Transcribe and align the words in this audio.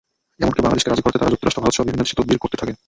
এমনকি 0.43 0.59
বাংলাদেশকে 0.63 0.89
রাজি 0.91 1.03
করাতে 1.03 1.19
তারা 1.21 1.33
যুক্তরাষ্ট্র, 1.33 1.63
ভারতসহ 1.63 1.85
বিভিন্ন 1.85 2.01
দেশে 2.03 2.17
তদবির 2.19 2.41
করতে 2.43 2.57
থাকে। 2.61 2.73